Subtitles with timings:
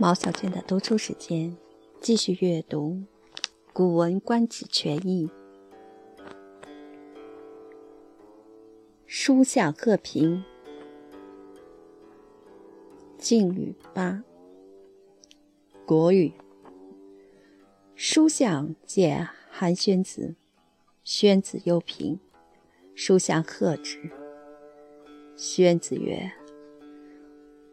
[0.00, 1.56] 毛小娟的读书时间，
[2.00, 2.90] 继续阅读
[3.72, 5.26] 《古文观止全译》。
[9.06, 10.44] 书向贺平，
[13.18, 14.22] 晋语八。
[15.84, 16.32] 国语。
[17.96, 20.36] 书向见韩宣子，
[21.02, 22.20] 宣子忧平，
[22.94, 24.08] 书向贺之。
[25.34, 26.30] 宣子曰：“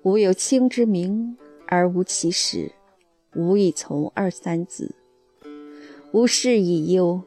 [0.01, 1.37] 吾有卿之名。”
[1.67, 2.71] 而无其事，
[3.35, 4.95] 吾以从二三子。
[6.11, 7.21] 吾事以忧，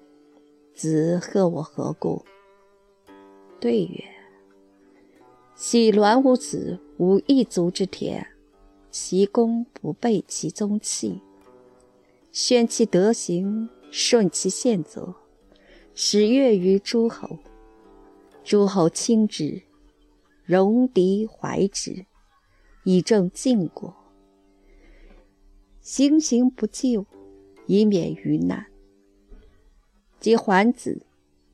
[0.74, 2.24] 子贺我何故？
[3.60, 4.04] 对曰：
[5.54, 8.26] 昔栾武子无一族之田，
[8.90, 11.20] 其功不备其宗器，
[12.30, 15.14] 宣其德行，顺其宪则，
[15.94, 17.38] 使悦于诸侯。
[18.44, 19.60] 诸侯亲之，
[20.46, 22.06] 戎狄怀之，
[22.84, 23.94] 以正晋国。
[25.90, 27.06] 行行不救，
[27.64, 28.66] 以免于难。
[30.20, 31.00] 及桓子，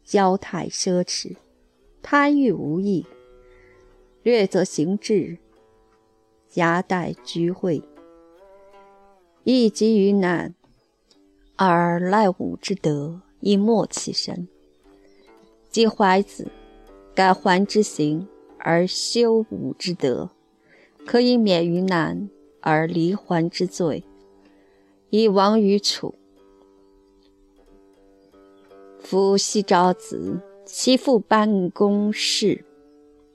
[0.05, 1.37] 骄态奢侈，
[2.03, 3.07] 贪欲无益，
[4.25, 5.39] 略则行志，
[6.49, 7.81] 夹带居会，
[9.45, 10.57] 亦及于难，
[11.55, 14.49] 而赖武之德，以莫其身。
[15.71, 16.51] 及怀子，
[17.15, 18.27] 改桓之行，
[18.59, 20.31] 而修武之德，
[21.07, 22.29] 可以免于难，
[22.61, 24.03] 而离桓之罪。
[25.17, 26.17] 以亡于楚。
[28.99, 32.65] 夫西昭子，其父班公氏，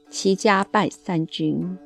[0.09, 1.77] 其家败三军，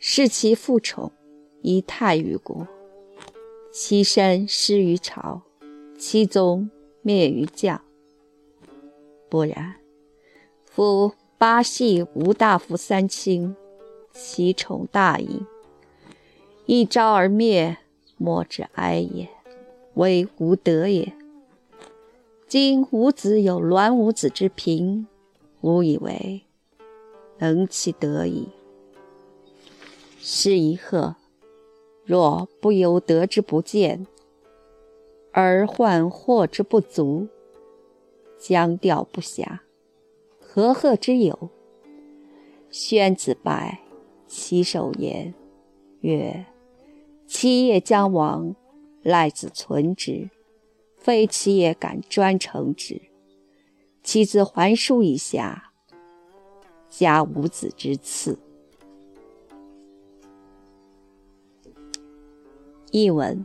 [0.00, 1.12] 是其父宠，
[1.60, 2.66] 以泰于国。
[3.70, 5.42] 其身失于朝，
[5.96, 6.68] 其宗
[7.02, 7.80] 灭于将。
[9.30, 9.76] 不然，
[10.64, 13.54] 夫八系无大夫三卿，
[14.12, 15.46] 其宠大矣。
[16.66, 17.78] 一朝而灭。
[18.22, 19.28] 莫之哀也，
[19.94, 21.12] 为无德也。
[22.46, 25.08] 今吾子有栾武子之贫，
[25.62, 26.42] 吾以为
[27.38, 28.48] 能其德矣。
[30.20, 31.16] 是以贺，
[32.04, 34.06] 若不由德之不见，
[35.32, 37.26] 而患祸之不足，
[38.38, 39.58] 将调不暇，
[40.38, 41.50] 何贺之有？
[42.70, 43.80] 宣子败，
[44.28, 45.34] 其首言
[46.02, 46.46] 曰。
[47.42, 48.54] 其业将亡，
[49.02, 50.30] 赖子存之，
[50.96, 53.02] 非其也敢专承之。
[54.04, 55.72] 其子还书以下，
[56.88, 58.38] 加五子之次。
[62.92, 63.44] 译文：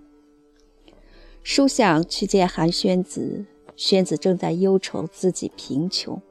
[1.41, 6.22] 书向去见韩宣子，宣子正在忧愁自己贫穷，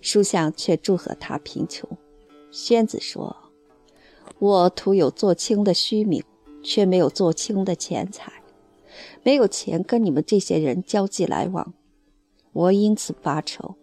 [0.00, 1.86] 书向却祝贺他贫穷。
[2.50, 3.36] 宣子说
[4.40, 6.24] ：“我徒有做卿的虚名。”
[6.66, 8.32] 却没有做轻的钱财，
[9.22, 11.72] 没有钱跟你们这些人交际来往，
[12.52, 13.76] 我因此发愁。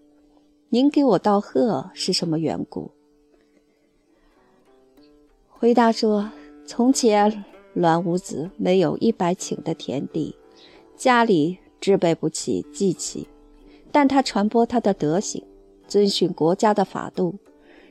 [0.67, 2.91] 您给我道贺是什么缘故？
[5.47, 6.29] 回答说：
[6.65, 10.35] 从前栾武子没有一百顷的田地，
[10.97, 13.29] 家里置备不起祭器，
[13.93, 15.41] 但他传播他的德行，
[15.87, 17.35] 遵循国家的法度，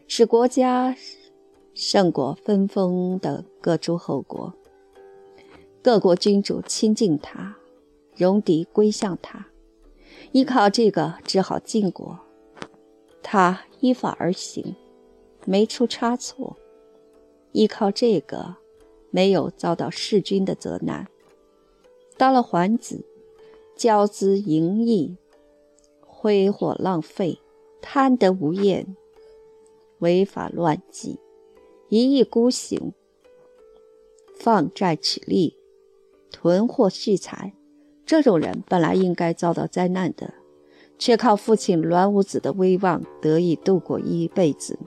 [0.06, 0.94] 使国家
[1.72, 4.52] 胜过分封的各诸侯国。
[5.82, 7.56] 各国君主亲近他，
[8.14, 9.48] 戎狄归向他，
[10.30, 12.20] 依靠这个治好晋国。
[13.20, 14.76] 他依法而行，
[15.44, 16.54] 没出差错；
[17.50, 18.54] 依靠这个，
[19.10, 21.08] 没有遭到弑君的责难。
[22.16, 23.04] 到了桓子，
[23.76, 25.16] 骄恣淫逸，
[26.00, 27.40] 挥霍浪费，
[27.80, 28.96] 贪得无厌，
[29.98, 31.18] 违法乱纪，
[31.88, 32.92] 一意孤行，
[34.38, 35.56] 放债取利。
[36.32, 37.52] 囤货蓄财，
[38.04, 40.34] 这种人本来应该遭到灾难的，
[40.98, 44.78] 却靠父亲栾武子的威望得以度过一辈子。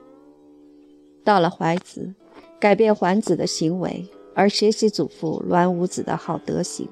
[1.24, 2.14] 到了怀子，
[2.60, 6.90] 改变桓子的行为，而学习祖父栾武子的好德行，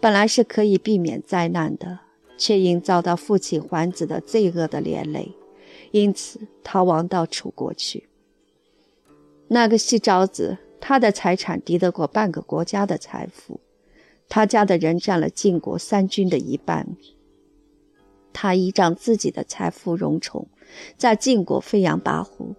[0.00, 2.00] 本来是可以避免灾难的，
[2.36, 5.32] 却因遭到父亲桓子的罪恶的连累，
[5.92, 8.08] 因此逃亡到楚国去。
[9.48, 13.60] 那个细昭子，他的财产敌得过半个国家的财富。
[14.28, 16.96] 他家的人占了晋国三军的一半。
[18.32, 20.46] 他依仗自己的财富荣宠，
[20.98, 22.54] 在晋国飞扬跋扈，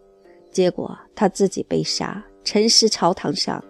[0.52, 3.64] 结果他自己被杀，陈尸朝堂上。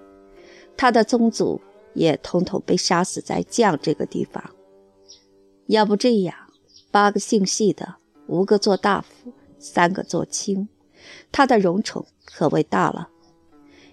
[0.77, 1.59] 他的宗族
[1.93, 4.41] 也统统被杀死在绛这个地方。
[5.65, 6.33] 要不这样，
[6.91, 7.95] 八个姓系的，
[8.27, 10.69] 五个做大夫，三个做卿，
[11.31, 13.09] 他的荣宠可谓大了。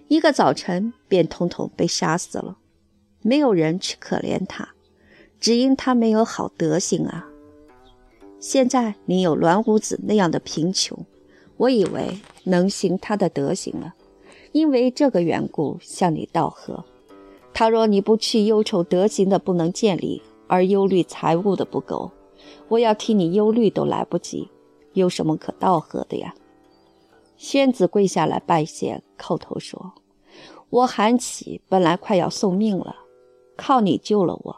[0.07, 2.59] 一个早晨便统统被杀死了。
[3.27, 4.69] 没有人去可怜他，
[5.39, 7.27] 只因他没有好德行啊。
[8.39, 11.03] 现在你有栾武子那样的贫穷，
[11.57, 13.95] 我以为能行他的德行了，
[14.51, 16.85] 因为这个缘故向你道贺。
[17.51, 22.11] 倘若你不去忧愁德行的不能建立，而忧虑财物的不够，
[22.67, 24.47] 我要替你忧虑都来不及，
[24.93, 26.35] 有什么可道贺的呀？
[27.37, 29.93] 宣子跪下来拜谢，叩头说
[30.69, 32.95] ：“我韩起本来快要送命了，
[33.55, 34.55] 靠你救了我，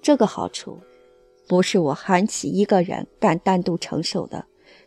[0.00, 0.78] 这个好处。”
[1.48, 4.44] 不是我韩琦一个人敢单独承受的，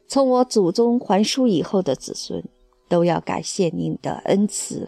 [0.07, 2.43] 从我祖宗还书以后的子孙，
[2.87, 4.87] 都要感谢您的恩慈。